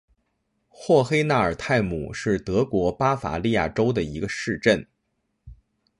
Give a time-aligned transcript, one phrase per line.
[0.67, 4.87] 霍黑纳尔泰姆是德国巴伐利亚州的一个市镇。